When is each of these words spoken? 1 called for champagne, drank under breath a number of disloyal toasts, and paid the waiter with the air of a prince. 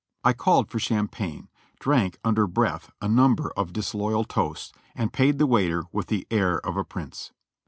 1 0.23 0.33
called 0.33 0.67
for 0.67 0.79
champagne, 0.79 1.47
drank 1.79 2.17
under 2.23 2.47
breath 2.47 2.89
a 3.03 3.07
number 3.07 3.53
of 3.55 3.71
disloyal 3.71 4.23
toasts, 4.23 4.73
and 4.95 5.13
paid 5.13 5.37
the 5.37 5.45
waiter 5.45 5.83
with 5.91 6.07
the 6.07 6.25
air 6.31 6.57
of 6.65 6.75
a 6.75 6.83
prince. 6.83 7.31